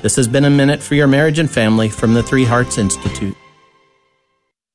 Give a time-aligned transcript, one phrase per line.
[0.00, 3.36] This has been a minute for your marriage and family from the Three Hearts Institute.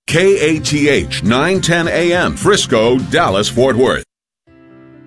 [0.06, 4.04] KATH 910 AM, Frisco, Dallas, Fort Worth.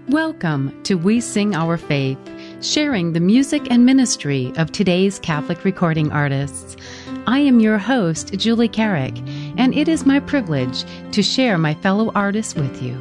[0.09, 2.19] Welcome to We Sing Our Faith,
[2.63, 6.79] sharing the music and ministry of today's Catholic recording artists.
[7.27, 9.19] I am your host, Julie Carrick,
[9.59, 12.99] and it is my privilege to share my fellow artists with you.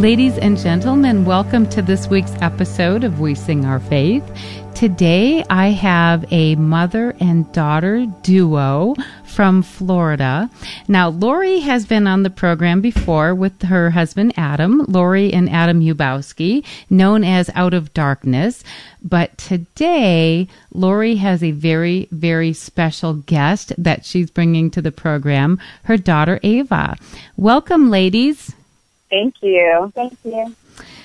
[0.00, 4.24] Ladies and gentlemen, welcome to this week's episode of We Sing Our Faith.
[4.74, 8.94] Today I have a mother and daughter duo
[9.26, 10.48] from Florida.
[10.88, 15.82] Now, Lori has been on the program before with her husband Adam, Lori and Adam
[15.82, 18.64] Ubowski, known as Out of Darkness.
[19.02, 25.60] But today, Lori has a very, very special guest that she's bringing to the program,
[25.82, 26.96] her daughter Ava.
[27.36, 28.54] Welcome, ladies.
[29.10, 29.92] Thank you.
[29.94, 30.54] Thank you.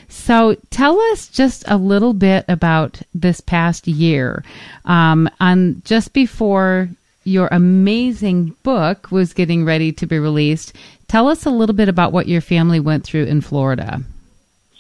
[0.07, 4.44] So tell us just a little bit about this past year.
[4.86, 6.90] Um, on just before
[7.24, 10.74] your amazing book was getting ready to be released,
[11.07, 14.02] tell us a little bit about what your family went through in Florida.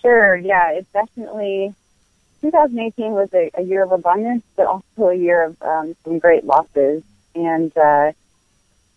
[0.01, 0.35] Sure.
[0.35, 1.73] Yeah, it's definitely
[2.41, 6.45] 2018 was a, a year of abundance, but also a year of um, some great
[6.45, 7.03] losses.
[7.33, 8.11] And uh,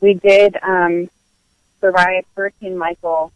[0.00, 1.08] we did um,
[1.81, 3.32] survive Hurricane Michael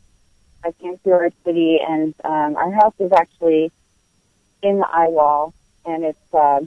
[0.65, 3.71] I came to our city, and um, our house is actually
[4.63, 5.55] in the eye wall,
[5.85, 6.61] and it's uh,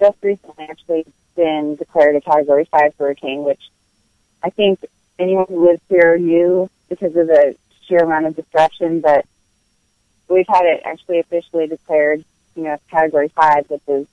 [0.00, 1.04] just recently actually
[1.34, 3.60] been declared a Category 5 hurricane, which
[4.42, 4.84] I think
[5.18, 7.56] anyone who lives here knew because of the
[7.86, 9.26] sheer amount of destruction, but
[10.28, 12.24] we've had it actually officially declared,
[12.54, 14.06] you know, Category 5, which is,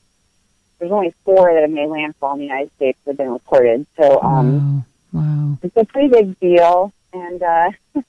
[0.80, 3.86] there's only four that have made landfall in the United States that have been reported.
[3.98, 5.22] So, um, wow.
[5.22, 5.58] wow.
[5.64, 7.72] it's a pretty big deal, and, uh,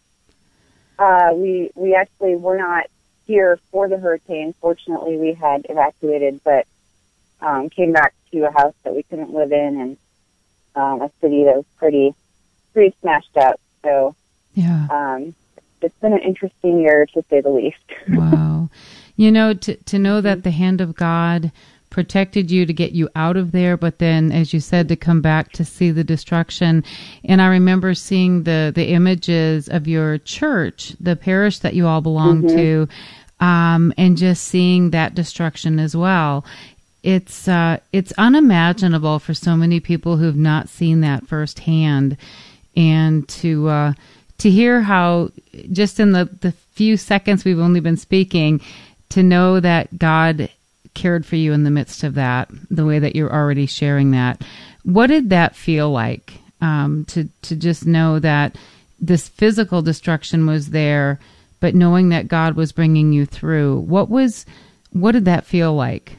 [0.99, 2.87] Uh, we we actually were not
[3.27, 4.55] here for the hurricane.
[4.61, 6.67] Fortunately, we had evacuated, but
[7.41, 9.97] um, came back to a house that we couldn't live in and
[10.77, 12.15] um, a city that was pretty
[12.73, 13.61] pretty smashed up.
[13.83, 14.15] So
[14.55, 15.35] yeah, um,
[15.81, 17.85] it's been an interesting year to say the least.
[18.09, 18.71] wow,
[19.17, 21.53] you know to to know that the hand of God
[21.95, 25.21] protected you to get you out of there, but then, as you said, to come
[25.21, 26.83] back to see the destruction.
[27.25, 32.01] And I remember seeing the the images of your church, the parish that you all
[32.01, 32.57] belong mm-hmm.
[32.57, 32.89] to,
[33.39, 36.45] um, and just seeing that destruction as well.
[37.05, 42.17] It's uh, it's unimaginable for so many people who've not seen that firsthand,
[42.75, 43.93] and to uh,
[44.39, 45.31] to hear how
[45.71, 48.61] just in the the few seconds we've only been speaking,
[49.11, 50.51] to know that God
[50.95, 54.43] cared for you in the midst of that, the way that you're already sharing that.
[54.85, 58.57] What did that feel like um, to to just know that
[59.01, 61.19] this physical destruction was there,
[61.61, 63.81] but knowing that God was bringing you through?
[63.81, 64.47] What was
[64.93, 66.19] what did that feel like?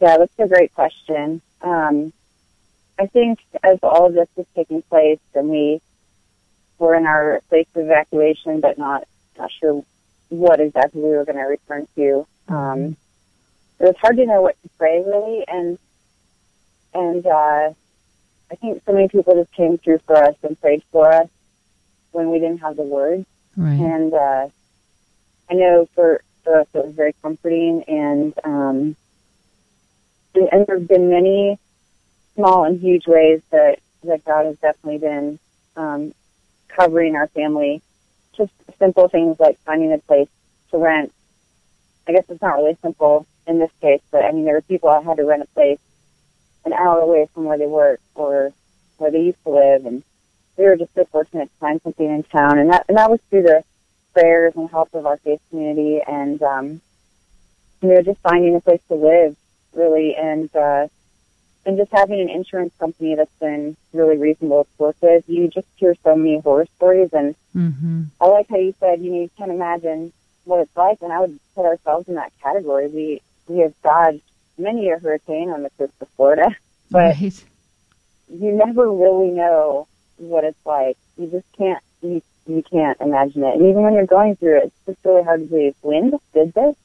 [0.00, 1.40] Yeah, that's a great question.
[1.62, 2.12] Um,
[2.98, 5.80] I think as all of this was taking place, and we
[6.78, 9.06] were in our place of evacuation, but not
[9.38, 9.84] not sure
[10.28, 12.26] what exactly we were going to return to.
[12.48, 12.96] Um,
[13.80, 15.78] it was hard to know what to pray really, and
[16.92, 17.72] and uh,
[18.50, 21.28] I think so many people just came through for us and prayed for us
[22.12, 23.26] when we didn't have the words.
[23.56, 23.78] Right.
[23.78, 24.48] And uh,
[25.50, 28.96] I know for for us it was very comforting, and um,
[30.34, 31.58] and, and there have been many
[32.36, 35.38] small and huge ways that that God has definitely been
[35.76, 36.14] um,
[36.68, 37.82] covering our family.
[38.36, 40.28] Just simple things like finding a place
[40.70, 41.12] to rent.
[42.06, 44.88] I guess it's not really simple in this case, but I mean, there were people
[44.88, 45.78] I had to rent a place
[46.64, 48.52] an hour away from where they work or
[48.96, 50.02] where they used to live, and
[50.56, 53.20] we were just so fortunate to find something in town, and that and that was
[53.28, 53.64] through the
[54.12, 56.80] prayers and help of our faith community, and um,
[57.82, 59.36] you know, just finding a place to live,
[59.74, 60.88] really, and uh,
[61.66, 65.24] and just having an insurance company that's been really reasonable to work with.
[65.28, 68.04] You just hear so many horror stories, and mm-hmm.
[68.20, 70.12] I like how you said, you know, you can't imagine
[70.44, 72.88] what it's like, and I would put ourselves in that category.
[72.88, 74.22] We we have dodged
[74.58, 76.54] many a hurricane on the coast of Florida,
[76.90, 77.44] but right.
[78.28, 80.96] you never really know what it's like.
[81.16, 83.54] You just can't you you can't imagine it.
[83.54, 85.74] And even when you're going through it, it's just really hard to believe.
[85.82, 86.76] Wind did this,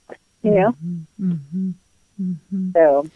[0.41, 0.71] you know.
[0.71, 1.31] Mm-hmm.
[1.31, 1.69] Mm-hmm.
[2.21, 2.71] Mm-hmm.
[2.71, 3.09] So.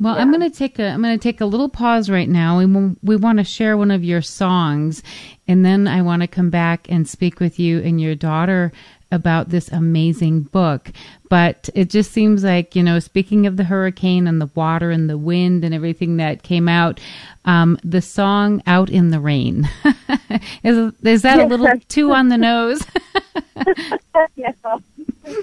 [0.00, 0.22] Well, yeah.
[0.22, 2.58] I'm going to take a I'm going to take a little pause right now.
[2.58, 2.66] We
[3.02, 5.02] we want to share one of your songs,
[5.46, 8.72] and then I want to come back and speak with you and your daughter
[9.14, 10.92] about this amazing book.
[11.30, 15.08] But it just seems like, you know, speaking of the hurricane and the water and
[15.08, 17.00] the wind and everything that came out,
[17.44, 19.68] um, the song Out in the Rain.
[20.62, 22.84] is, is that a little too on the nose?
[24.64, 24.82] no,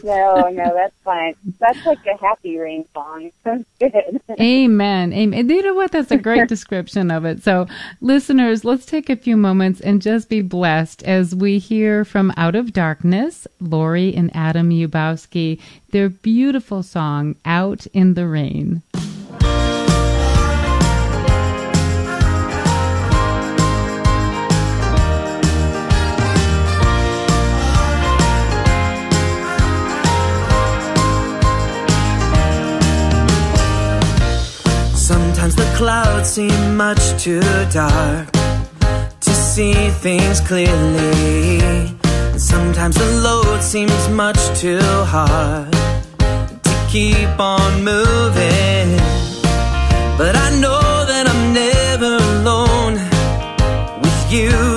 [0.04, 1.36] no, no, that's fine.
[1.60, 3.32] That's like a happy rain song.
[3.80, 4.22] Good.
[4.40, 5.14] Amen.
[5.14, 5.50] Amen.
[5.50, 5.92] You know what?
[5.92, 7.44] That's a great description of it.
[7.44, 7.68] So,
[8.00, 12.56] listeners, let's take a few moments and just be blessed as we hear from Out
[12.56, 15.60] of Darkness, Lori and Adam Ubowski,
[15.92, 18.82] their beautiful song, Out in the Rain.
[35.82, 38.32] Road seem much too dark
[39.20, 41.60] to see things clearly.
[42.38, 44.80] Sometimes the load seems much too
[45.16, 45.72] hard
[46.64, 48.90] to keep on moving.
[50.20, 52.96] But I know that I'm never alone
[54.04, 54.71] with you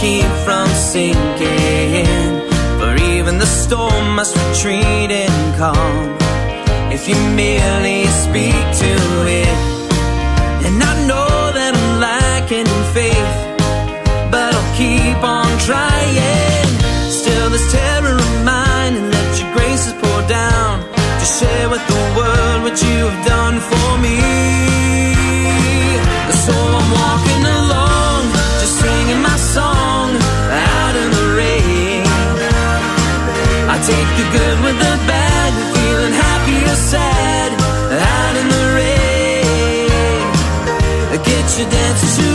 [0.00, 2.06] keep from sinking.
[2.78, 6.16] For even the storm must retreat in calm
[6.92, 8.92] if you merely speak to
[9.42, 9.58] it.
[10.66, 13.36] And I know that I'm lacking in faith,
[14.30, 16.68] but I'll keep on trying.
[17.10, 20.74] Still, this terror of mine, and let your graces pour down
[21.20, 24.18] to share with the world what you have done for me.
[26.44, 27.27] So I'm walking
[41.58, 42.27] Get your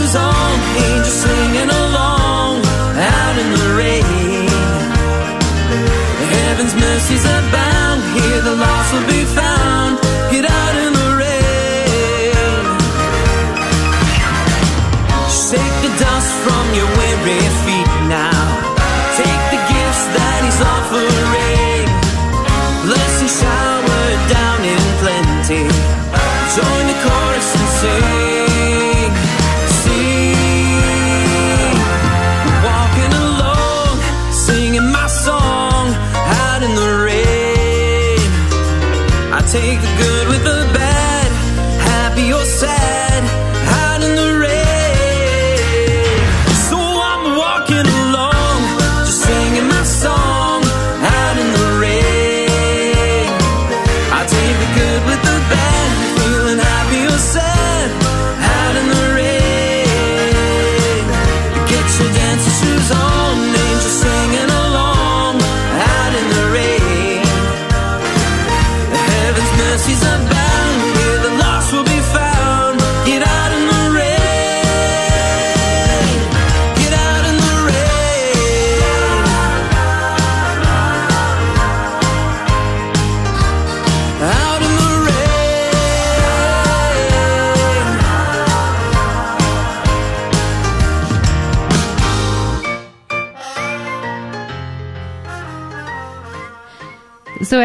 [39.54, 40.83] take the good with the bad,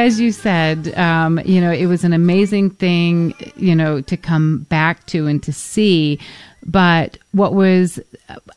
[0.09, 4.65] as you said, um, you know, it was an amazing thing, you know, to come
[4.67, 6.19] back to and to see.
[6.65, 7.99] But what was,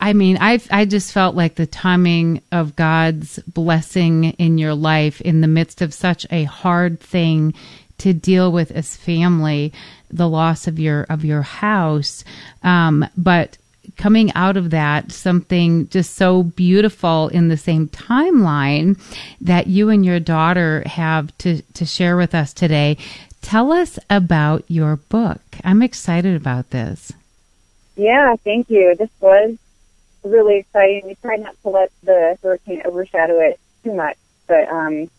[0.00, 5.20] I mean, I I just felt like the timing of God's blessing in your life
[5.20, 7.52] in the midst of such a hard thing
[7.98, 9.74] to deal with as family,
[10.10, 12.24] the loss of your of your house,
[12.62, 13.58] um, but
[13.96, 18.98] coming out of that something just so beautiful in the same timeline
[19.40, 22.96] that you and your daughter have to to share with us today.
[23.40, 25.40] Tell us about your book.
[25.64, 27.12] I'm excited about this.
[27.96, 28.94] Yeah, thank you.
[28.96, 29.58] This was
[30.22, 31.02] really exciting.
[31.04, 35.10] We tried not to let the hurricane overshadow it too much, but um,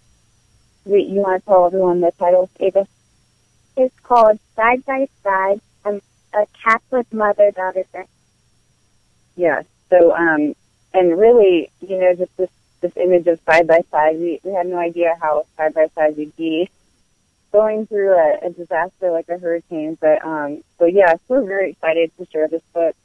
[0.86, 2.88] we, you want to tell everyone the title, Ava?
[3.76, 6.02] It's called Side by Side, um,
[6.34, 8.08] a Catholic mother-daughter journey.
[9.36, 9.64] Yeah.
[9.90, 10.56] So, um,
[10.94, 12.50] and really, you know, just this
[12.82, 16.18] this image of side by side, we we had no idea how side by side
[16.18, 16.70] we'd be
[17.52, 19.98] going through a, a disaster like a hurricane.
[20.00, 22.96] But um, so yes, we're very excited to share this book,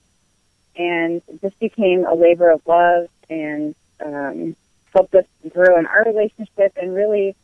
[0.77, 4.57] and this became a labor of love and um,
[4.93, 6.73] helped us grow in our relationship.
[6.77, 7.37] And really,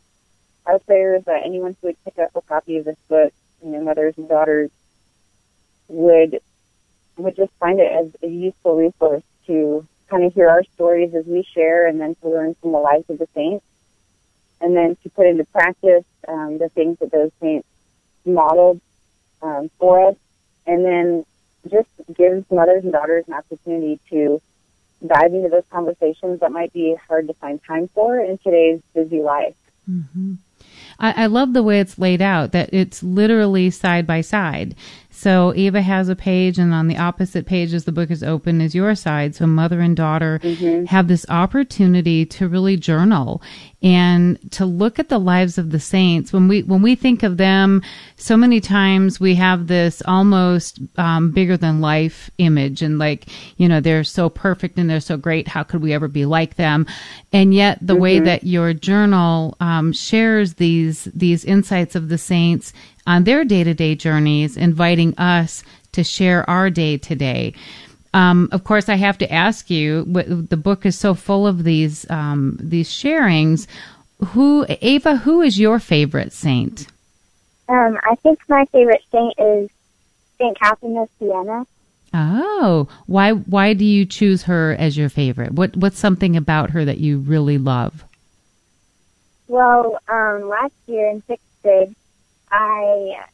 [0.65, 3.71] our prayer is that anyone who would pick up a copy of this book, you
[3.71, 4.71] know, mothers and daughters,
[5.87, 6.39] would
[7.17, 11.25] would just find it as a useful resource to kind of hear our stories as
[11.25, 13.65] we share and then to learn from the lives of the saints
[14.61, 17.67] and then to put into practice um, the things that those saints
[18.25, 18.79] modeled
[19.41, 20.15] um, for us
[20.65, 21.25] and then
[21.69, 24.41] just gives mothers and daughters an opportunity to
[25.05, 29.21] dive into those conversations that might be hard to find time for in today's busy
[29.21, 29.55] life.
[29.89, 30.35] Mm-hmm.
[30.99, 34.75] I, I love the way it's laid out that it's literally side by side.
[35.15, 38.59] So Eva has a page, and on the opposite page, as the book is open,
[38.59, 39.33] is your side.
[39.33, 40.41] So mother and daughter
[40.87, 43.41] have this opportunity to really journal
[43.81, 46.33] and to look at the lives of the saints.
[46.33, 47.81] When we when we think of them,
[48.17, 53.69] so many times we have this almost um, bigger than life image, and like you
[53.69, 55.47] know they're so perfect and they're so great.
[55.47, 56.87] How could we ever be like them?
[57.31, 62.73] And yet the way that your journal um, shares these these insights of the saints
[63.07, 67.53] on their day to day journeys, inviting us to share our day to day.
[68.13, 70.05] Um, of course, I have to ask you.
[70.05, 73.67] The book is so full of these um, these sharings.
[74.27, 75.17] Who, Ava?
[75.17, 76.87] Who is your favorite saint?
[77.67, 79.69] Um, I think my favorite saint is
[80.37, 81.65] Saint Catherine of Siena.
[82.13, 83.31] Oh, why?
[83.33, 85.51] Why do you choose her as your favorite?
[85.51, 88.05] What What's something about her that you really love?
[89.49, 91.95] Well, um, last year in sixth grade,
[92.55, 93.25] I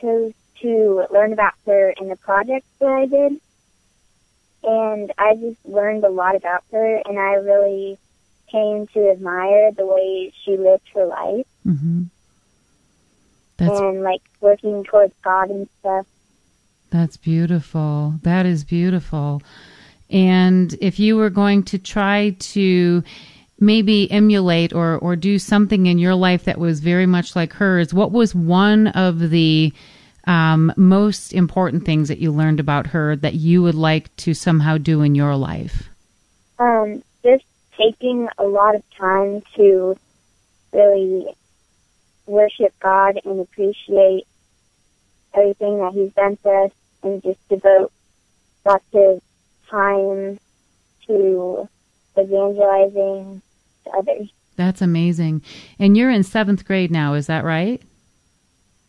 [0.00, 0.32] chose
[0.62, 3.40] to learn about her in a project that I did.
[4.62, 7.98] And I just learned a lot about her, and I really
[8.50, 12.04] came to admire the way she lived her life hmm
[13.56, 16.06] That's and like working towards God and stuff.
[16.90, 18.14] That's beautiful.
[18.22, 19.42] That is beautiful.
[20.08, 23.02] And if you were going to try to
[23.58, 27.94] maybe emulate or, or do something in your life that was very much like hers,
[27.94, 29.72] what was one of the
[30.26, 34.76] um, most important things that you learned about her that you would like to somehow
[34.76, 35.88] do in your life?
[36.58, 37.44] Um, just
[37.76, 39.96] taking a lot of time to
[40.72, 41.26] really
[42.26, 44.26] worship God and appreciate
[45.34, 47.92] everything that He's done for us and just devote
[48.64, 49.22] lots of
[49.70, 50.38] time
[51.06, 51.68] to
[52.18, 53.42] evangelizing
[53.86, 54.30] to others.
[54.56, 55.42] That's amazing.
[55.78, 57.82] And you're in seventh grade now, is that right?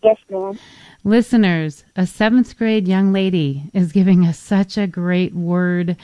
[0.04, 0.58] Yes, ma'am.
[1.04, 5.98] Listeners, a seventh grade young lady is giving us such a great word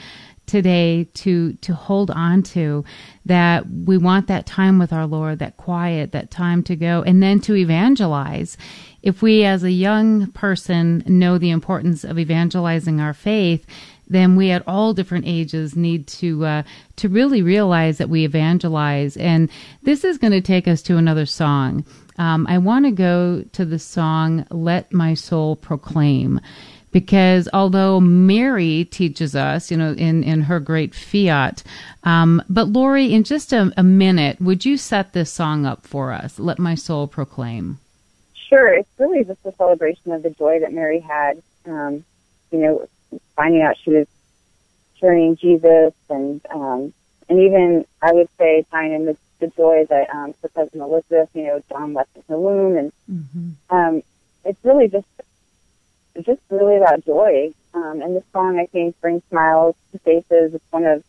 [0.46, 2.84] today to to hold on to
[3.24, 7.22] that we want that time with our lord that quiet that time to go and
[7.22, 8.58] then to evangelize
[9.02, 13.64] if we as a young person know the importance of evangelizing our faith
[14.08, 16.62] then we at all different ages need to uh,
[16.96, 19.50] to really realize that we evangelize and
[19.82, 21.84] this is going to take us to another song
[22.18, 26.40] um, i want to go to the song let my soul proclaim
[26.94, 31.64] because although Mary teaches us, you know, in, in her great fiat,
[32.04, 36.12] um, but Lori, in just a, a minute, would you set this song up for
[36.12, 36.38] us?
[36.38, 37.80] Let my soul proclaim.
[38.32, 41.42] Sure, it's really just a celebration of the joy that Mary had.
[41.66, 42.04] Um,
[42.52, 42.88] you know,
[43.36, 44.06] finding out she was
[45.00, 46.92] carrying Jesus, and um,
[47.28, 51.28] and even I would say tying in the, the joy that um, for Cousin Elizabeth,
[51.34, 52.92] you know, John left in her womb, and
[53.70, 54.02] um,
[54.44, 55.06] it's really just
[56.14, 57.52] it's just really about joy.
[57.74, 60.54] Um, and this song, I think, brings smiles to faces.
[60.54, 61.02] It's one of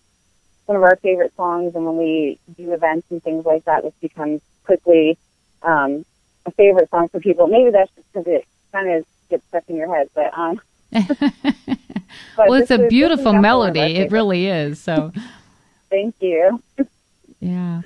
[0.66, 3.94] one of our favorite songs, and when we do events and things like that, this
[4.02, 5.18] becomes quickly
[5.62, 6.06] um,
[6.46, 7.48] a favorite song for people.
[7.48, 10.60] Maybe that's just because it kind of gets stuck in your head, but um,
[12.36, 13.96] but well, it's a beautiful this is definitely one of melody.
[13.98, 14.80] It really is.
[14.80, 15.12] So,
[15.90, 16.62] Thank you.
[17.40, 17.82] yeah.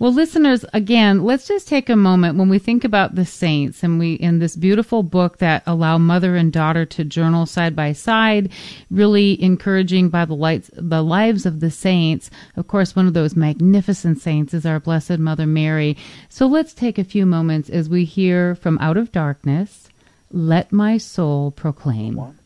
[0.00, 3.98] Well, listeners, again, let's just take a moment when we think about the saints and
[3.98, 8.50] we in this beautiful book that allow mother and daughter to journal side by side,
[8.90, 12.30] really encouraging by the lights the lives of the saints.
[12.56, 15.98] Of course, one of those magnificent saints is our blessed mother Mary.
[16.30, 19.90] So let's take a few moments as we hear from Out of Darkness,
[20.32, 22.39] Let My Soul Proclaim.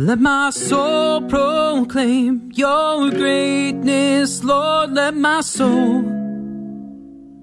[0.00, 4.92] Let my soul proclaim your greatness, Lord.
[4.92, 6.02] Let my soul,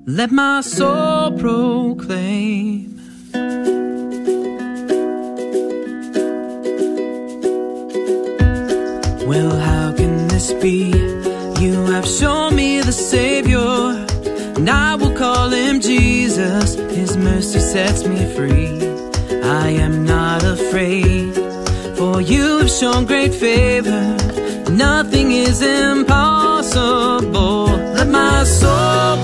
[0.05, 2.97] let my soul proclaim.
[9.27, 10.93] Well, how can this be?
[11.59, 13.59] You have shown me the Savior,
[14.55, 16.75] and I will call him Jesus.
[16.75, 18.79] His mercy sets me free.
[19.43, 21.44] I am not afraid.
[22.19, 24.15] You have shown great favor,
[24.71, 27.65] nothing is impossible.
[27.95, 29.17] Let my soul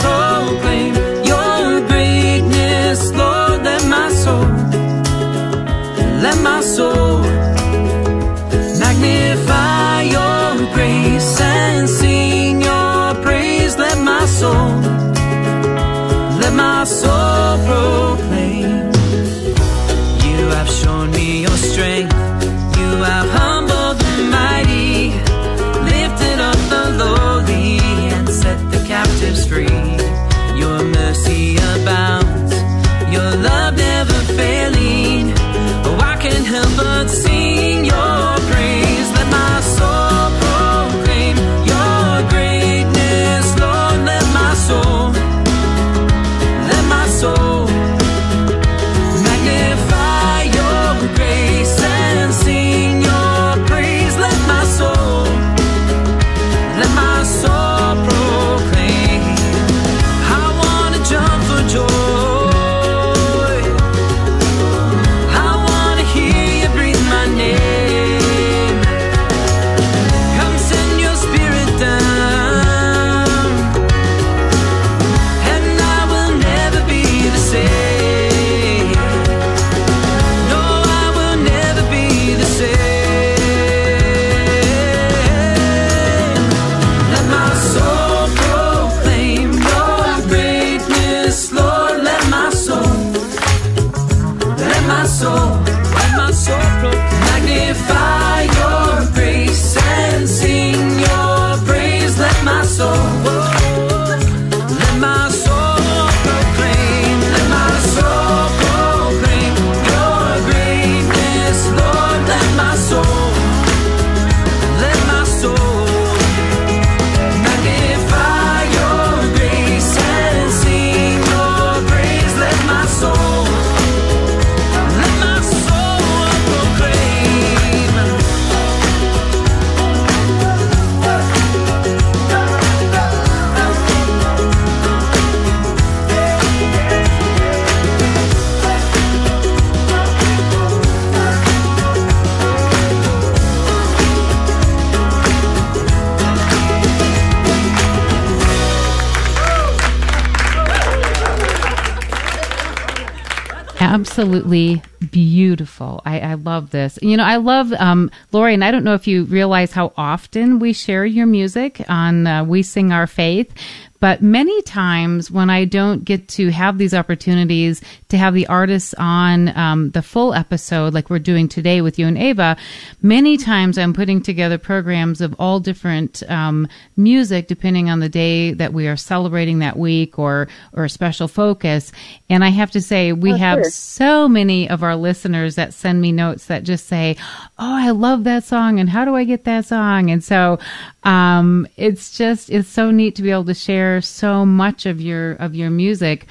[154.12, 156.02] absolutely beautiful.
[156.06, 157.00] I, I love this.
[157.02, 160.60] You know, I love um, Lori, and I don't know if you realize how often
[160.60, 163.54] we share your music on uh, We Sing Our Faith,
[164.02, 168.94] but many times when I don't get to have these opportunities to have the artists
[168.98, 172.58] on um, the full episode, like we're doing today with you and Ava,
[173.02, 178.52] many times I'm putting together programs of all different um, music depending on the day
[178.54, 181.92] that we are celebrating that week or or a special focus.
[182.30, 183.70] And I have to say, we Oh, have sure.
[183.70, 187.16] so many of our listeners that send me notes that just say,
[187.60, 190.58] "Oh, I love that song, and how do I get that song?" And so,
[191.04, 195.34] um, it's just it's so neat to be able to share so much of your
[195.34, 196.28] of your music.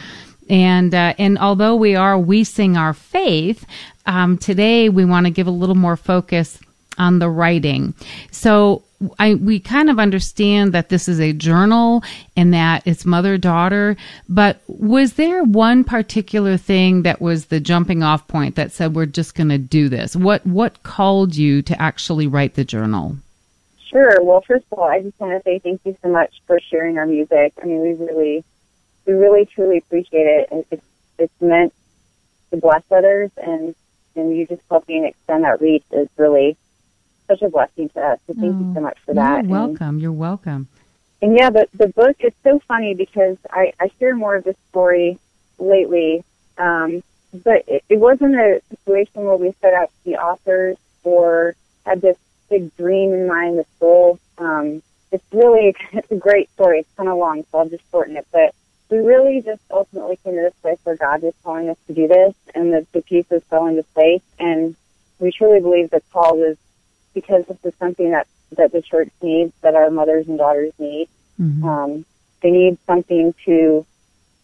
[0.49, 3.67] And uh, and although we are we sing our faith,
[4.07, 6.59] um, today we want to give a little more focus
[6.97, 7.95] on the writing.
[8.31, 8.83] So
[9.19, 12.03] I, we kind of understand that this is a journal
[12.37, 13.97] and that it's mother daughter,
[14.29, 19.07] but was there one particular thing that was the jumping off point that said we're
[19.07, 20.15] just going to do this?
[20.15, 23.17] What what called you to actually write the journal?
[23.91, 24.23] Sure.
[24.23, 26.97] Well, first of all, I just want to say thank you so much for sharing
[26.99, 27.55] our music.
[27.61, 28.45] I mean, we really,
[29.05, 30.67] we really truly appreciate it.
[30.71, 30.85] It's
[31.19, 31.75] it's meant
[32.51, 33.75] to bless others, and
[34.15, 36.57] and you just helping extend that reach is really
[37.27, 38.19] such a blessing to us.
[38.27, 39.31] So thank you so much for that.
[39.31, 39.99] You're And- welcome.
[39.99, 40.69] You're welcome.
[41.23, 44.57] And yeah, the the book is so funny because I I share more of this
[44.69, 45.19] story
[45.59, 46.25] lately,
[46.59, 51.55] um, but it, it wasn't a situation where we set out to be authors or
[51.85, 52.17] had this
[52.51, 54.19] big dream in mind, this goal.
[54.39, 54.83] Um,
[55.13, 56.81] it's really it's a great story.
[56.81, 58.27] It's kind of long, so I'll just shorten it.
[58.33, 58.55] But
[58.91, 62.09] we really just ultimately came to this place where God was calling us to do
[62.09, 64.23] this, and the, the pieces fell into place.
[64.39, 64.75] And
[65.19, 66.57] we truly believe that Paul was
[67.15, 71.09] because this is something that that the church needs, that our mothers and daughters need.
[71.41, 71.65] Mhm.
[71.65, 72.05] Um,
[72.43, 73.87] they need something to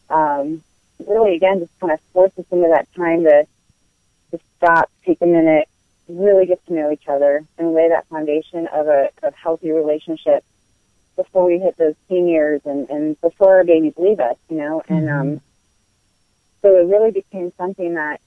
[0.09, 0.63] um,
[1.05, 3.47] really, again, just kind of force us into that time to
[4.31, 5.69] to stop, take a minute,
[6.09, 10.45] really get to know each other, and lay that foundation of a of healthy relationship
[11.17, 14.83] before we hit those teen years and and before our babies leave us, you know.
[14.89, 15.41] And um,
[16.63, 18.21] so it really became something that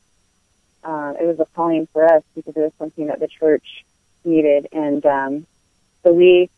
[0.84, 3.86] uh, it was a calling for us because it was something that the church
[4.24, 5.48] needed, and um,
[6.04, 6.50] so we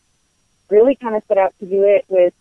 [0.69, 2.33] really kind of set out to do it with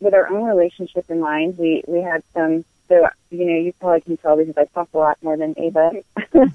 [0.00, 1.56] with our own relationship in mind.
[1.58, 4.98] We we had some so you know you probably can tell because I talk a
[4.98, 5.92] lot more than Ava.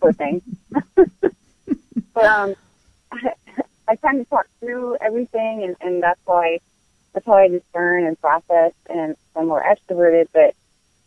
[0.00, 0.42] Poor thing.
[2.12, 2.54] but um,
[3.12, 3.32] I,
[3.88, 6.58] I kind of talk through everything, and and that's why
[7.12, 8.72] that's how I discern and process.
[8.90, 10.54] And I'm more extroverted, but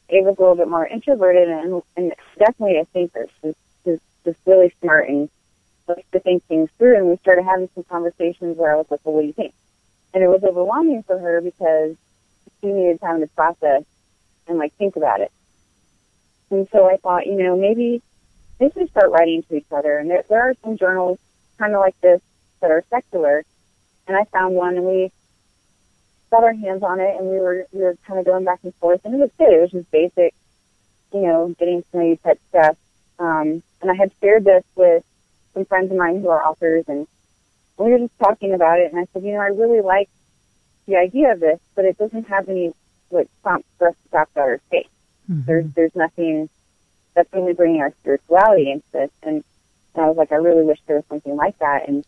[0.10, 3.28] Ava's a little bit more introverted, and and definitely a thinker.
[3.42, 5.30] She's, she's just really smart and
[5.90, 6.96] likes to think things through.
[6.96, 9.54] And we started having some conversations where I was like, "Well, what do you think?"
[10.14, 11.98] And it was overwhelming for her because
[12.62, 13.84] she needed time to process
[14.50, 15.32] and like think about it.
[16.52, 18.02] And so I thought, you know, maybe
[18.60, 19.98] maybe we start writing to each other.
[19.98, 21.20] And there, there are some journals
[21.58, 22.22] kind of like this
[22.62, 23.46] that are secular.
[24.08, 25.12] And I found one, and we
[26.32, 28.74] got our hands on it, and we were we were kind of going back and
[28.76, 29.54] forth, and it was good.
[29.54, 30.34] It was just basic,
[31.14, 32.78] you know, getting to know you type stuff.
[33.20, 35.04] Um, and I had shared this with
[35.54, 37.08] some friends of mine who are authors, and
[37.78, 38.92] we were just talking about it.
[38.92, 40.10] And I said, you know, I really like
[40.88, 42.74] the idea of this, but it doesn't have any
[43.12, 44.88] like prompts for us to talk about our faith.
[45.28, 46.50] There's there's nothing
[47.14, 49.12] that's really bringing our spirituality into this.
[49.22, 49.44] And,
[49.94, 51.88] and I was like, I really wish there was something like that.
[51.88, 52.04] And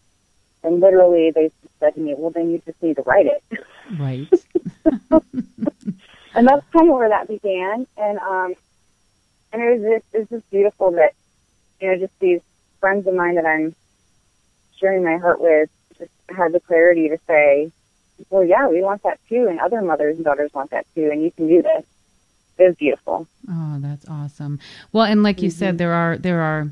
[0.64, 3.44] and literally they said to me, well, then you just need to write it.
[4.00, 4.28] Right.
[6.34, 7.86] and that's kind of where that began.
[7.98, 8.56] And um,
[9.54, 11.14] and it was just it was just beautiful that
[11.80, 12.42] you know just these
[12.80, 13.76] friends of mine that I'm
[14.78, 17.72] sharing my heart with just had the clarity to say,
[18.30, 21.22] well, yeah, we want that too, and other mothers and daughters want that too, and
[21.22, 21.84] you can do this.
[22.58, 23.28] It was beautiful.
[23.50, 24.60] Oh, that's awesome.
[24.92, 25.78] Well, and like you said, mm-hmm.
[25.78, 26.72] there are there are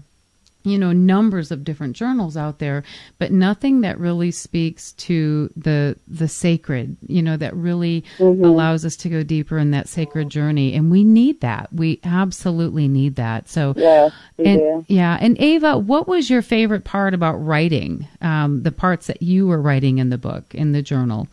[0.69, 2.83] you know numbers of different journals out there,
[3.17, 6.97] but nothing that really speaks to the the sacred.
[7.07, 11.03] You know that really allows us to go deeper in that sacred journey, and we
[11.03, 11.71] need that.
[11.73, 13.49] We absolutely need that.
[13.49, 13.73] So.
[13.75, 14.85] yeah And, do.
[14.87, 18.07] yeah, and Ava, what was your favorite part about writing?
[18.21, 21.27] Um, the parts that you were writing in the book, in the journal.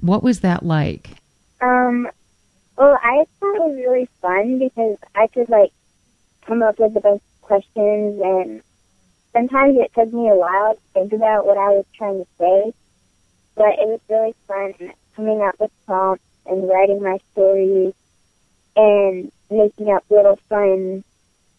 [0.00, 1.10] What was that like?
[1.60, 2.08] Um,
[2.76, 5.72] well, I thought it was really fun because I could like
[6.46, 8.62] come up with a bunch of questions, and
[9.32, 12.72] sometimes it took me a while to think about what I was trying to say.
[13.56, 17.94] But it was really fun coming up with prompts and writing my stories
[18.76, 21.04] and making up little fun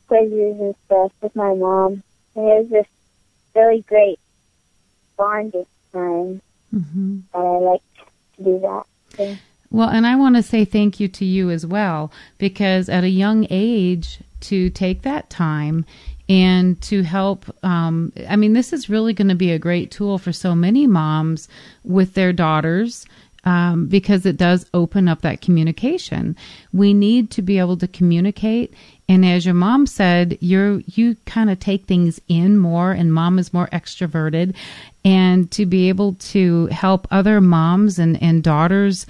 [0.08, 2.04] quizzes and stuff with my mom.
[2.36, 2.89] And it was just
[3.56, 4.19] really great
[5.17, 6.41] bonding time
[6.76, 7.19] Mm-hmm.
[7.32, 7.82] that I like
[8.38, 8.84] to do that.
[9.15, 9.38] So,
[9.71, 13.10] Well, and I want to say thank you to you as well because at a
[13.10, 15.86] young age, to take that time
[16.27, 17.45] and to help.
[17.63, 20.88] Um, I mean, this is really going to be a great tool for so many
[20.88, 21.47] moms
[21.84, 23.05] with their daughters.
[23.47, 26.36] Um, because it does open up that communication.
[26.73, 28.73] We need to be able to communicate.
[29.08, 33.38] And as your mom said, you're, you kind of take things in more and mom
[33.38, 34.55] is more extroverted
[35.03, 39.05] and to be able to help other moms and, and daughters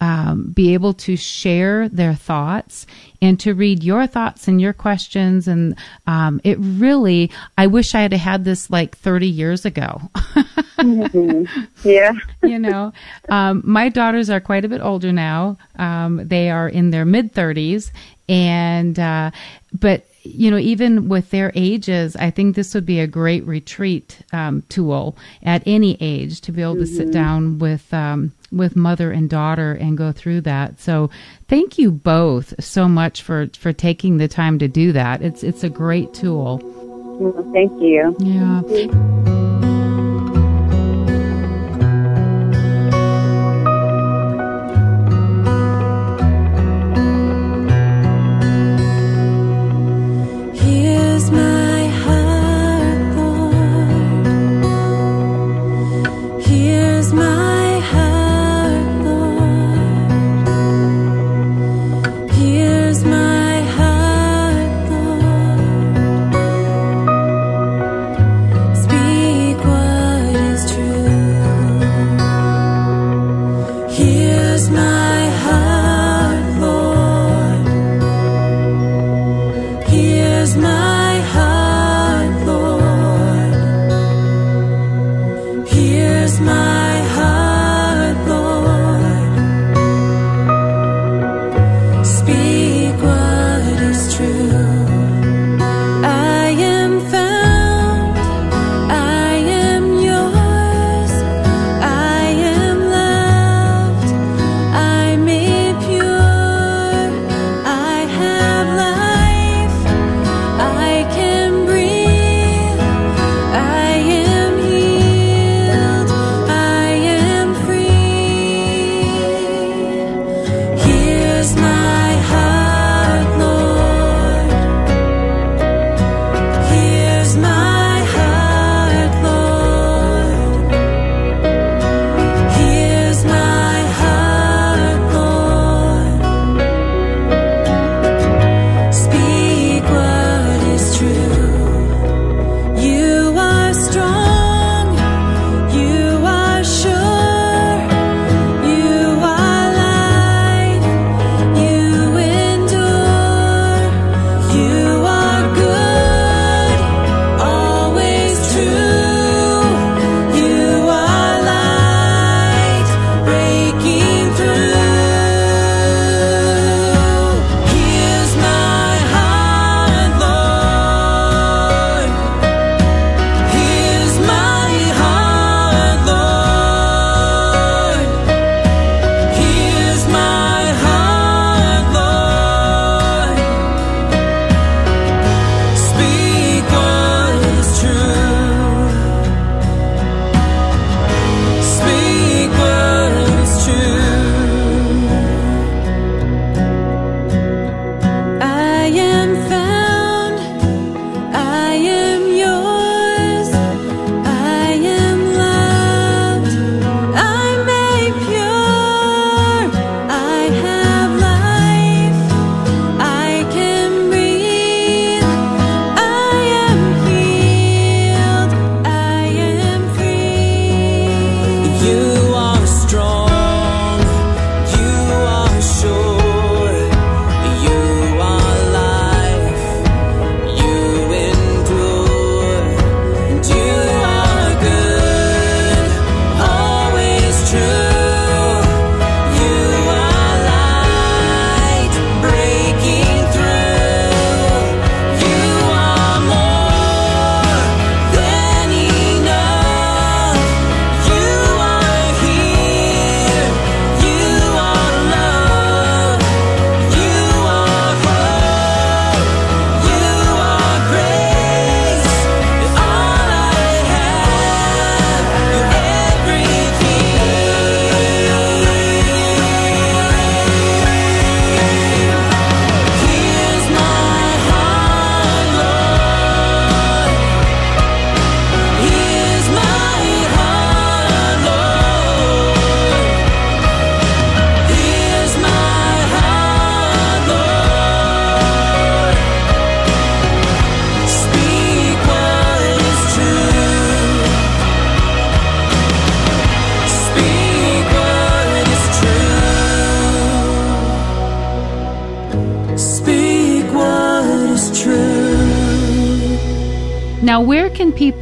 [0.00, 2.86] um, be able to share their thoughts
[3.20, 5.46] and to read your thoughts and your questions.
[5.46, 10.00] And um, it really, I wish I had had this like 30 years ago.
[10.14, 11.88] mm-hmm.
[11.88, 12.12] Yeah.
[12.42, 12.92] you know,
[13.28, 15.58] um, my daughters are quite a bit older now.
[15.76, 17.90] Um, they are in their mid 30s.
[18.28, 19.32] And, uh,
[19.78, 24.18] but you know, even with their ages, I think this would be a great retreat
[24.32, 26.82] um, tool at any age to be able mm-hmm.
[26.82, 27.12] to sit mm-hmm.
[27.12, 30.80] down with um, with mother and daughter and go through that.
[30.80, 31.10] So,
[31.48, 35.22] thank you both so much for for taking the time to do that.
[35.22, 36.58] It's it's a great tool.
[37.52, 38.16] thank you.
[38.20, 38.62] Yeah.
[38.62, 39.39] Thank you.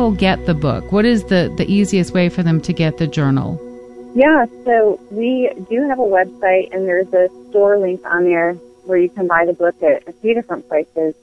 [0.09, 0.91] People get the book?
[0.91, 3.61] What is the, the easiest way for them to get the journal?
[4.15, 8.97] Yeah, so we do have a website, and there's a store link on there where
[8.99, 11.15] you can buy the book at a few different places.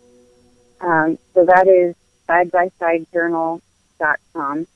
[0.82, 1.96] Um, so that is
[2.30, 4.68] sidebysidejournal.com.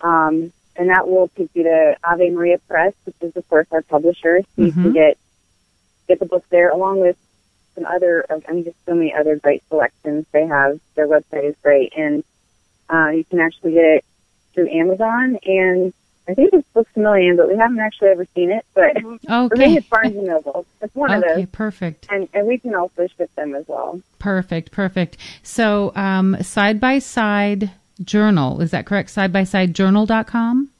[0.00, 3.82] Um, and that will take you to Ave Maria Press, which is, of course, our
[3.82, 4.40] publisher.
[4.56, 5.18] So you can get
[6.08, 7.16] get the book there, along with
[7.76, 10.80] some other, I mean, just so many other great selections they have.
[10.96, 12.24] Their website is great, and
[12.92, 14.04] uh, you can actually get it
[14.54, 15.38] through Amazon.
[15.44, 15.92] And
[16.28, 18.64] I think it's Books a Million, but we haven't actually ever seen it.
[18.74, 19.20] But I think
[19.52, 19.74] Okay.
[19.74, 20.66] it's Barnes and Noble.
[20.80, 22.06] It's one of Okay, those, perfect.
[22.10, 24.00] and and we can also ship them as well.
[24.18, 25.16] Perfect, perfect.
[25.42, 27.70] So, um, side by side
[28.02, 29.10] journal, is that correct?
[29.10, 30.70] Side by side journal.com?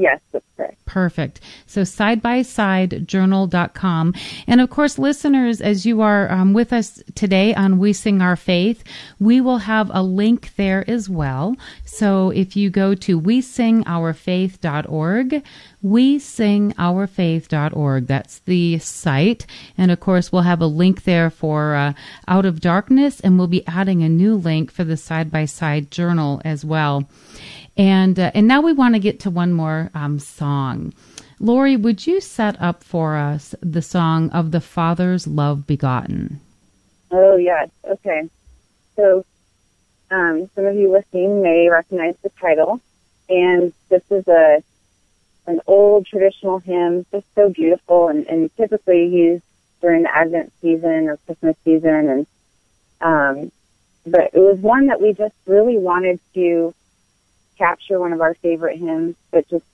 [0.00, 0.84] Yes, that's correct.
[0.86, 1.40] Perfect.
[1.66, 4.14] So sidebyside.journal.com.
[4.46, 8.34] And of course, listeners, as you are um, with us today on We Sing Our
[8.36, 8.82] Faith,
[9.18, 11.56] we will have a link there as well.
[11.84, 15.42] So if you go to we sing our faith.org,
[15.82, 19.46] we sing wesingourfaith.org, wesingourfaith.org, that's the site.
[19.78, 21.92] And of course, we'll have a link there for uh,
[22.28, 25.90] Out of Darkness, and we'll be adding a new link for the side by side
[25.90, 27.08] journal as well.
[27.76, 30.94] And uh, and now we want to get to one more um, song.
[31.38, 36.40] Lori, would you set up for us the song of the Father's love begotten?
[37.10, 37.68] Oh yes.
[37.84, 38.28] Okay.
[38.96, 39.24] So,
[40.10, 42.80] um, some of you listening may recognize the title,
[43.28, 44.62] and this is a
[45.46, 49.44] an old traditional hymn, just so beautiful, and, and typically used
[49.80, 52.26] during the Advent season or Christmas season, and
[53.02, 53.52] um,
[54.06, 56.74] but it was one that we just really wanted to
[57.58, 59.64] capture one of our favorite hymns, but just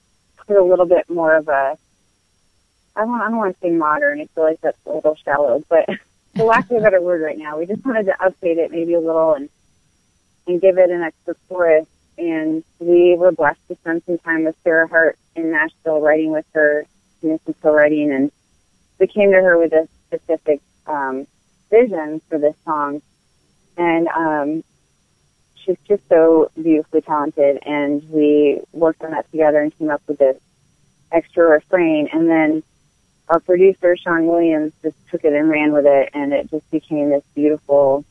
[0.47, 1.77] put a little bit more of a
[2.95, 4.21] I don't, I don't want to say modern.
[4.21, 5.89] I feel like that's a little shallow, but
[6.37, 8.95] for lack of a better word right now, we just wanted to update it maybe
[8.95, 9.49] a little and
[10.47, 11.87] and give it an extra chorus.
[12.19, 16.45] And we were blessed to spend some time with Sarah Hart in Nashville, writing with
[16.53, 16.85] her,
[17.23, 18.31] musical writing, and
[18.99, 21.27] we came to her with a specific um,
[21.71, 23.01] vision for this song.
[23.77, 24.65] And um,
[25.65, 30.19] she's just so beautifully talented, and we worked on that together and came up with
[30.19, 30.39] this
[31.11, 32.09] extra refrain.
[32.13, 32.63] And then
[33.29, 37.11] our producer, Sean Williams, just took it and ran with it, and it just became
[37.11, 38.05] this beautiful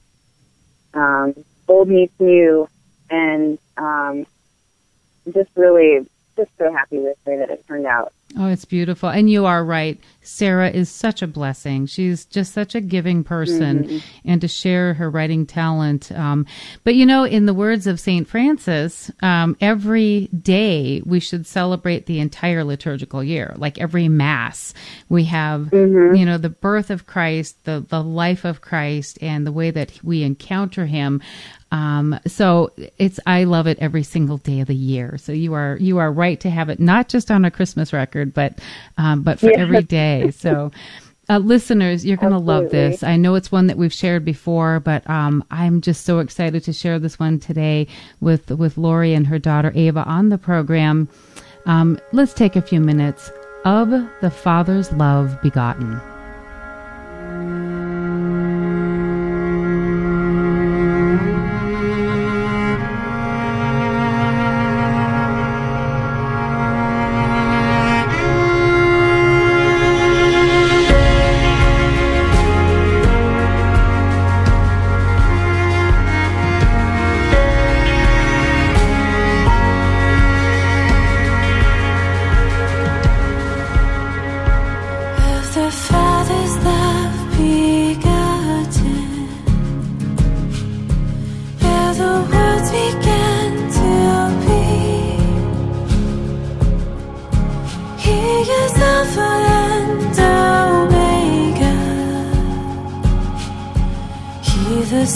[0.94, 1.34] um,
[1.68, 2.68] old meets new,
[3.10, 4.26] and um,
[5.34, 8.14] just really just so happy with the way that it turned out.
[8.38, 9.10] Oh, it's beautiful.
[9.10, 10.00] And you are right.
[10.22, 11.86] Sarah is such a blessing.
[11.86, 16.12] She's just such a giving person and to share her writing talent.
[16.12, 16.46] Um,
[16.84, 18.28] but you know, in the words of St.
[18.28, 23.54] Francis, um, every day we should celebrate the entire liturgical year.
[23.58, 24.74] Like every mass,
[25.10, 29.52] we have, you know, the birth of Christ, the, the life of Christ and the
[29.52, 31.22] way that we encounter him.
[31.72, 35.18] Um, so it's, I love it every single day of the year.
[35.18, 38.34] So you are, you are right to have it not just on a Christmas record,
[38.34, 38.60] but,
[38.98, 39.60] um, but for Yeah.
[39.60, 40.32] every day.
[40.32, 40.72] So,
[41.30, 43.04] uh, listeners, you're going to love this.
[43.04, 46.74] I know it's one that we've shared before, but, um, I'm just so excited to
[46.74, 47.88] share this one today
[48.20, 51.08] with, with Lori and her daughter Ava on the program.
[51.66, 53.32] Um, let's take a few minutes
[53.64, 56.02] of the Father's love begotten.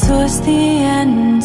[0.08, 1.45] Source, the ending.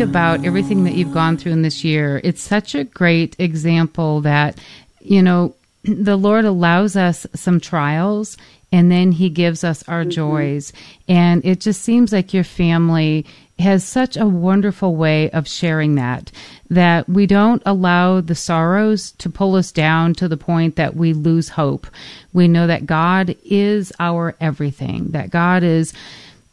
[0.00, 4.22] Think about everything that you've gone through in this year, it's such a great example
[4.22, 4.58] that,
[5.02, 8.38] you know, the Lord allows us some trials
[8.72, 10.10] and then he gives us our mm-hmm.
[10.10, 10.72] joys.
[11.06, 13.26] And it just seems like your family
[13.58, 16.32] has such a wonderful way of sharing that,
[16.70, 21.12] that we don't allow the sorrows to pull us down to the point that we
[21.12, 21.86] lose hope.
[22.32, 25.92] We know that God is our everything, that God is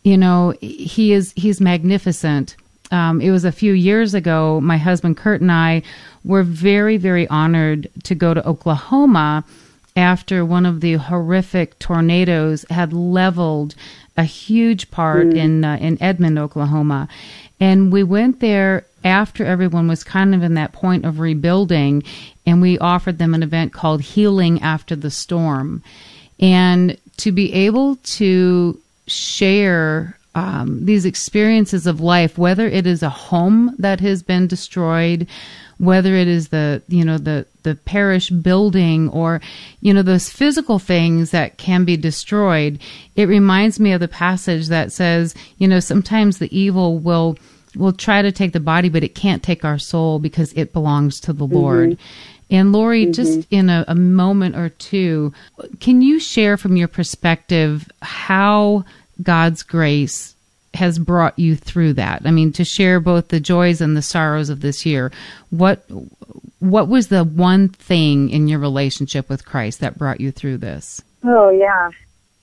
[0.04, 2.56] you know he is he's magnificent
[2.92, 5.82] um, it was a few years ago my husband kurt and i
[6.24, 9.44] were very very honored to go to oklahoma
[9.98, 13.74] after one of the horrific tornadoes had leveled
[14.16, 17.08] a huge part in uh, in edmond oklahoma.
[17.60, 22.04] And we went there after everyone was kind of in that point of rebuilding
[22.46, 25.84] and we offered them an event called healing after the storm.
[26.40, 33.10] And to be able to share um, these experiences of life, whether it is a
[33.10, 35.26] home that has been destroyed,
[35.80, 39.42] whether it is the you know the the parish building or
[39.82, 42.78] you know those physical things that can be destroyed,
[43.16, 47.36] it reminds me of the passage that says you know sometimes the evil will
[47.76, 51.20] will try to take the body, but it can't take our soul because it belongs
[51.22, 51.98] to the Lord.
[52.50, 55.34] And Lori, just in a, a moment or two,
[55.80, 58.86] can you share from your perspective how
[59.22, 60.36] God's grace
[60.74, 62.22] has brought you through that?
[62.26, 65.12] I mean, to share both the joys and the sorrows of this year.
[65.50, 65.86] What
[66.60, 71.02] what was the one thing in your relationship with Christ that brought you through this?
[71.24, 71.90] Oh yeah,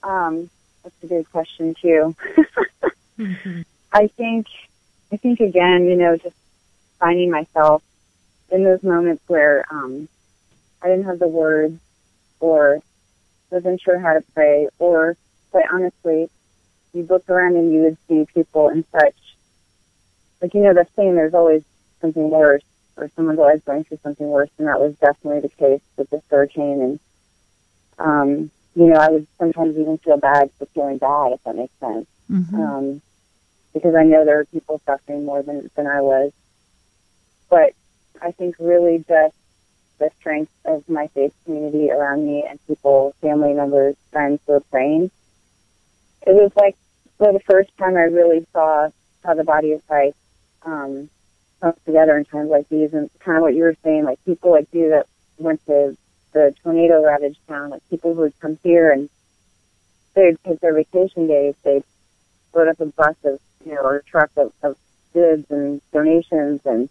[0.03, 0.51] um,
[0.83, 2.15] that's a good question too.
[3.93, 4.47] I think,
[5.13, 6.37] I think again, you know, just
[6.99, 7.83] finding myself
[8.51, 10.09] in those moments where um,
[10.83, 11.79] I didn't have the words
[12.41, 12.81] or
[13.51, 15.17] wasn't sure how to pray or
[15.51, 16.29] quite honestly,
[16.95, 19.37] you look around and you would see people in such
[20.41, 21.63] like you know the saying there's always
[22.01, 22.63] something worse
[22.97, 26.23] or someone's always going through something worse and that was definitely the case with this
[26.31, 27.01] hurricane and
[27.99, 31.79] um you know, I would sometimes even feel bad for feeling bad if that makes
[31.79, 32.07] sense.
[32.31, 32.55] Mhm.
[32.55, 33.03] Um
[33.73, 36.33] because I know there are people suffering more than than I was.
[37.49, 37.75] But
[38.21, 39.37] I think really just
[39.99, 44.61] the strength of my faith community around me and people, family members, friends who were
[44.61, 45.11] praying.
[46.27, 46.77] It was like
[47.19, 48.91] for the first time I really saw
[49.25, 50.17] how the body of Christ
[50.63, 51.09] um,
[51.61, 54.51] comes together in times like these, and kind of what you were saying, like people
[54.51, 55.07] like you that
[55.39, 55.97] went to
[56.33, 59.09] the tornado ravaged town, like people who would come here and
[60.15, 61.85] they'd take their vacation days, they'd
[62.55, 64.77] load up a bus of, you know, or a truck of, of
[65.13, 66.89] goods and donations, and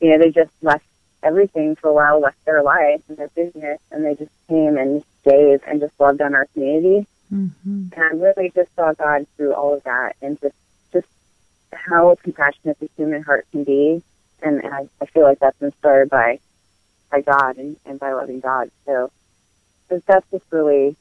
[0.00, 0.84] you know, they just left
[1.22, 5.02] everything for a while, left their life and their business, and they just came and
[5.20, 7.06] stayed and just loved on our community.
[7.34, 7.92] Mhm.
[7.92, 10.54] And I really just saw God through all of that and just
[10.92, 11.08] just
[11.72, 14.02] how compassionate the human heart can be.
[14.42, 16.38] And, and I, I feel like that's inspired by
[17.10, 18.70] by God and, and by loving God.
[18.86, 19.10] So,
[19.88, 20.96] so that's just really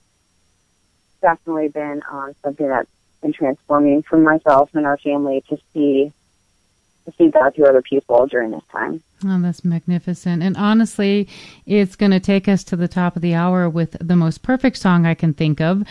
[1.22, 2.90] definitely been um, something that's
[3.22, 6.12] been transforming for myself and our family to see
[7.06, 9.04] to see God through other people during this time.
[9.26, 10.42] Oh, that's magnificent.
[10.42, 11.28] And honestly,
[11.66, 14.78] it's going to take us to the top of the hour with the most perfect
[14.78, 15.84] song I can think of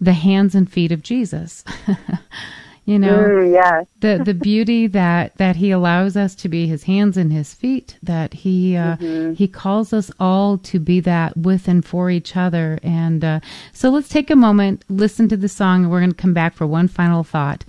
[0.00, 1.64] The Hands and Feet of Jesus.
[2.86, 3.86] you know, Mm, yes.
[4.00, 7.96] the the beauty that that he allows us to be his hands and his feet
[8.02, 8.96] that he uh,
[9.36, 13.40] he calls us all to be that with and for each other and uh,
[13.72, 16.54] so let's take a moment listen to the song and we're going to come back
[16.54, 17.64] for one final thought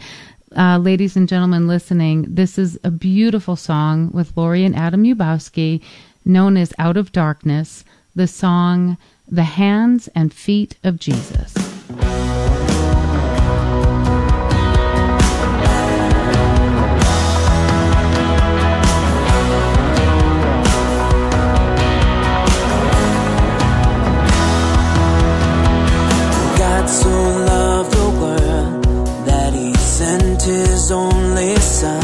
[0.58, 5.82] uh, ladies and gentlemen listening this is a beautiful song with Lori and Adam Ubowski
[6.26, 7.84] known as Out of Darkness
[8.16, 11.54] the song The Hands and Feet of Jesus
[26.92, 28.84] so loved the world
[29.26, 32.04] that he sent his only son,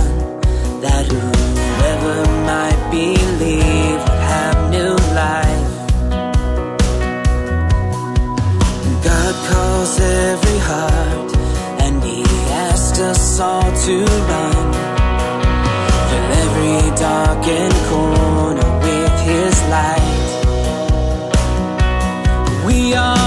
[0.80, 2.18] that whoever
[2.52, 5.74] might believe would have new life.
[9.04, 11.32] God calls every heart,
[11.84, 12.24] and he
[12.68, 13.96] asked us all to
[14.32, 14.74] run.
[16.10, 20.16] Fill every darkened corner with his light.
[22.66, 23.27] We are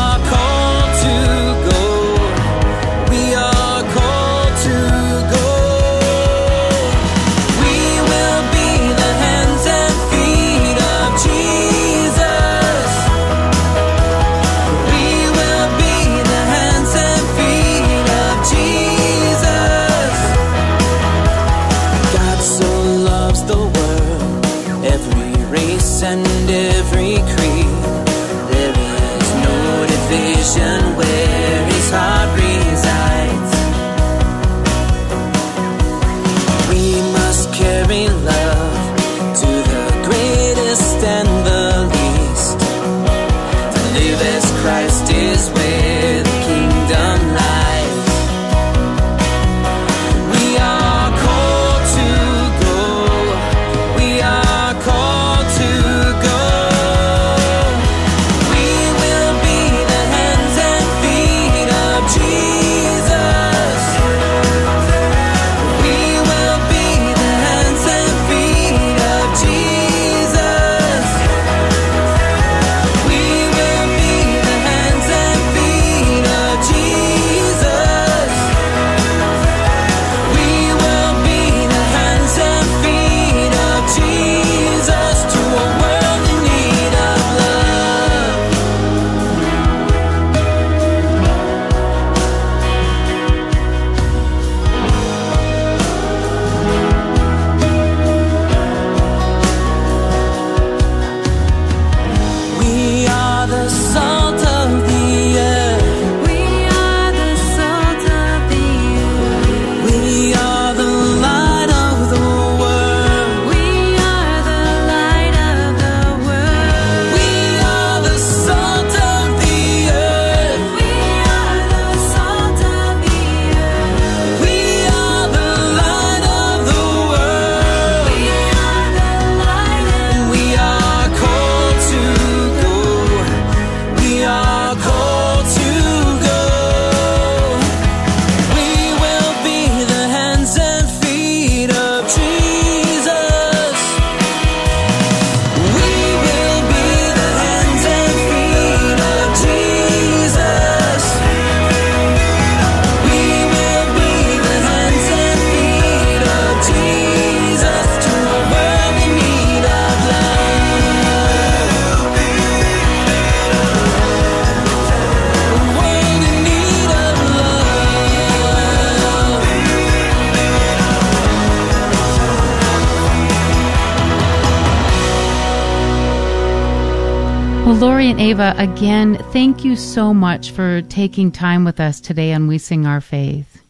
[178.10, 182.58] and Ava, again, thank you so much for taking time with us today on We
[182.58, 183.62] Sing Our Faith.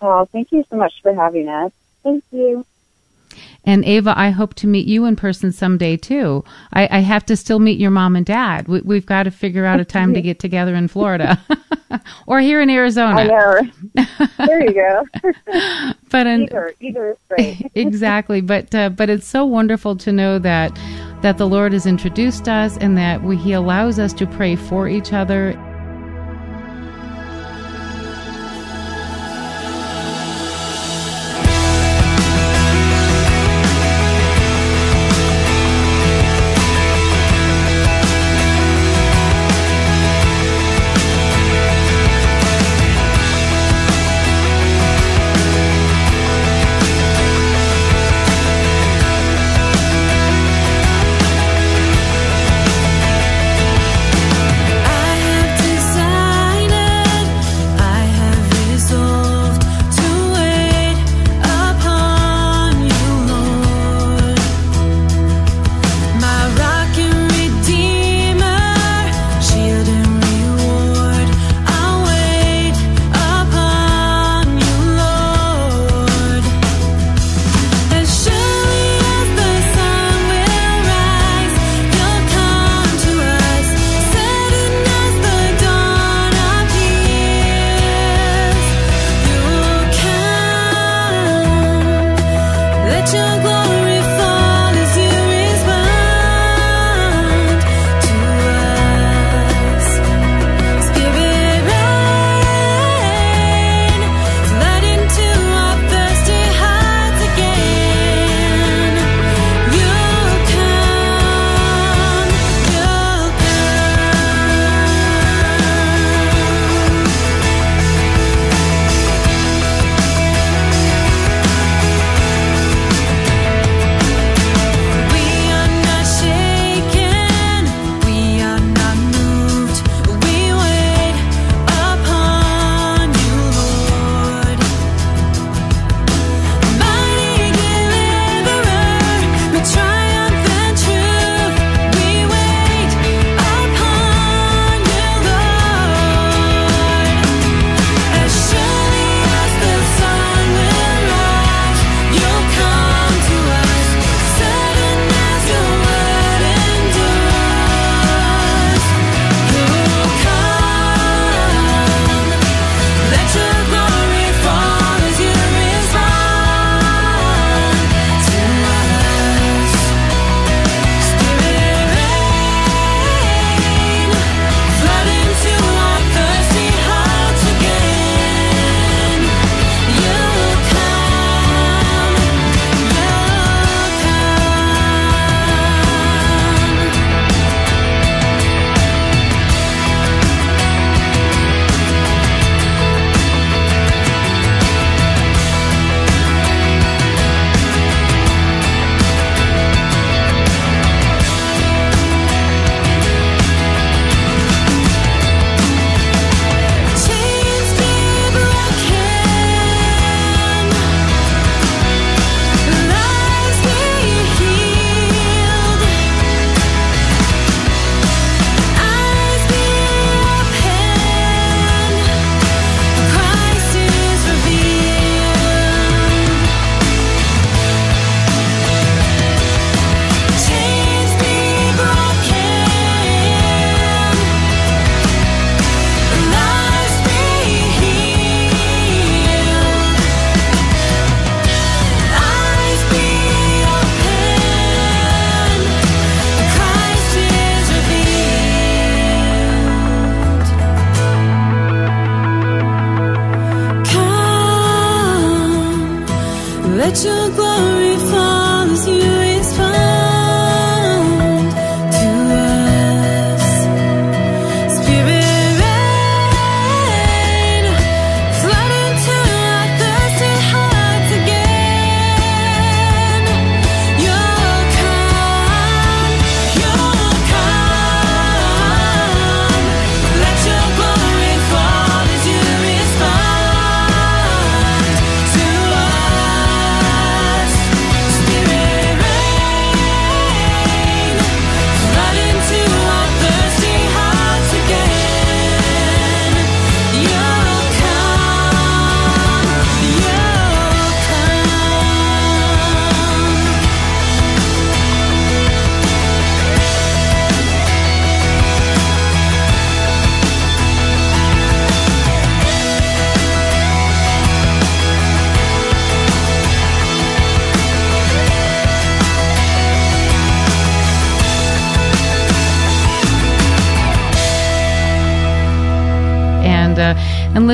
[0.00, 1.70] Oh, thank you so much for having us.
[2.02, 2.66] Thank you.
[3.64, 6.44] And Ava, I hope to meet you in person someday too.
[6.72, 8.66] I, I have to still meet your mom and dad.
[8.66, 11.40] We, we've got to figure out a time to get together in Florida
[12.26, 13.20] or here in Arizona.
[13.20, 13.60] I know.
[14.46, 15.06] there you go.
[16.10, 17.70] But in, either, either is great.
[17.76, 18.40] exactly.
[18.40, 20.76] But uh, but it's so wonderful to know that
[21.22, 24.88] that the Lord has introduced us and that we, He allows us to pray for
[24.88, 25.52] each other.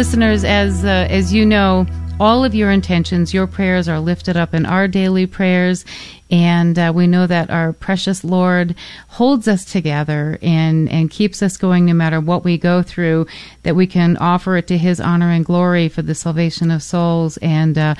[0.02, 1.86] Listeners, as uh, as you know,
[2.18, 5.84] all of your intentions, your prayers are lifted up in our daily prayers.
[6.28, 8.74] And uh, we know that our precious Lord
[9.06, 13.28] holds us together and, and keeps us going no matter what we go through,
[13.62, 17.36] that we can offer it to His honor and glory for the salvation of souls.
[17.36, 17.94] And, uh,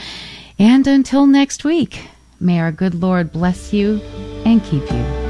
[0.59, 2.09] and until next week,
[2.41, 4.01] may our good Lord bless you
[4.45, 5.22] and keep you.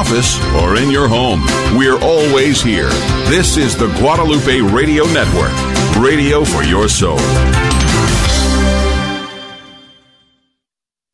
[0.00, 1.42] Office, or in your home,
[1.76, 2.88] we're always here.
[3.28, 5.52] This is the Guadalupe Radio Network,
[6.02, 7.18] radio for your soul.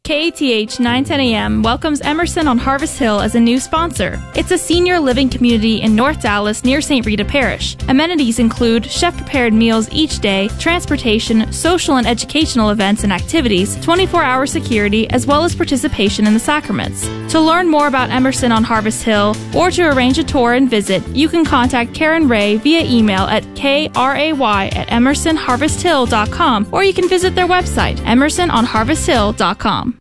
[0.07, 4.22] KATH 910 AM welcomes Emerson on Harvest Hill as a new sponsor.
[4.37, 7.05] It's a senior living community in North Dallas near St.
[7.05, 7.76] Rita Parish.
[7.89, 14.22] Amenities include chef prepared meals each day, transportation, social and educational events and activities, 24
[14.22, 17.05] hour security, as well as participation in the sacraments.
[17.37, 21.07] To learn more about Emerson on Harvest Hill or to arrange a tour and visit,
[21.09, 27.34] you can contact Karen Ray via email at kray at emersonharvesthill.com or you can visit
[27.34, 29.99] their website, emersononharvesthill.com.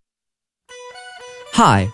[1.52, 1.90] Hi,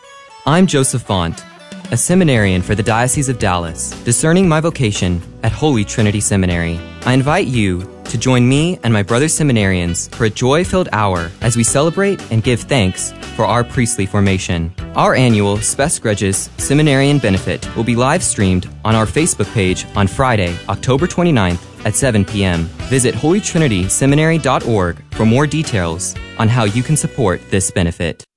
[0.46, 1.44] I'm Joseph Font,
[1.90, 6.80] a seminarian for the Diocese of Dallas, discerning my vocation at Holy Trinity Seminary.
[7.04, 7.80] I invite you
[8.12, 12.22] to join me and my brother seminarians for a joy filled hour as we celebrate
[12.32, 14.74] and give thanks for our priestly formation.
[14.96, 20.08] Our annual Spes Gregis Seminarian Benefit will be live streamed on our Facebook page on
[20.08, 22.66] Friday, October 29th at 7 p.m.
[22.90, 28.26] Visit holytrinityseminary.org for more details on how you can support this benefit.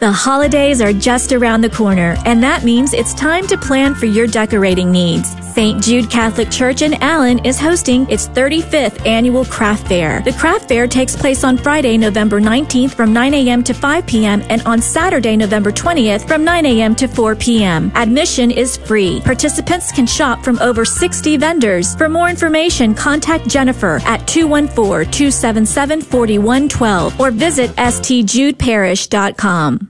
[0.00, 4.06] The holidays are just around the corner, and that means it's time to plan for
[4.06, 5.28] your decorating needs.
[5.52, 5.82] St.
[5.82, 10.22] Jude Catholic Church in Allen is hosting its 35th annual craft fair.
[10.22, 13.62] The craft fair takes place on Friday, November 19th from 9 a.m.
[13.62, 14.42] to 5 p.m.
[14.48, 16.94] and on Saturday, November 20th from 9 a.m.
[16.94, 17.92] to 4 p.m.
[17.94, 19.20] Admission is free.
[19.20, 21.94] Participants can shop from over 60 vendors.
[21.96, 29.89] For more information, contact Jennifer at 214-277-4112 or visit stjudeparish.com.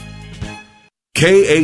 [1.13, 1.57] K